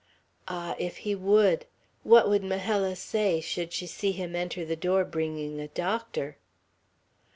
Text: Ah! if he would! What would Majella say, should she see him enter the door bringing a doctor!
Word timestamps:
Ah! 0.47 0.75
if 0.79 0.97
he 1.05 1.13
would! 1.13 1.67
What 2.01 2.27
would 2.27 2.43
Majella 2.43 2.95
say, 2.95 3.39
should 3.39 3.71
she 3.71 3.85
see 3.85 4.11
him 4.11 4.35
enter 4.35 4.65
the 4.65 4.75
door 4.75 5.05
bringing 5.05 5.59
a 5.59 5.67
doctor! 5.67 6.37